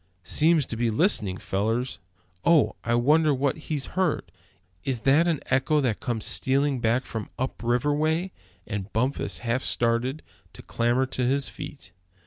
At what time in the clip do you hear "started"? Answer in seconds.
9.61-10.23